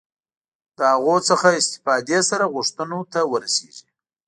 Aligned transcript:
له 0.77 0.85
هغوی 0.93 1.19
څخه 1.29 1.47
استفادې 1.59 2.19
سره 2.29 2.45
غوښتنو 2.53 2.99
ته 3.13 3.19
ورسېږي. 3.31 3.87